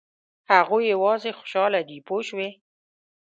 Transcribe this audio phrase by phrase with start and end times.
[0.51, 2.49] هغوی یوازې خوشاله دي پوه شوې!.